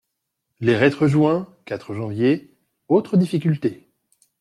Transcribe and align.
Les 0.61 0.75
reîtres 0.75 1.05
joints 1.05 1.47
(quatre 1.63 1.93
janvier), 1.93 2.57
autre 2.87 3.17
difficulté. 3.17 3.87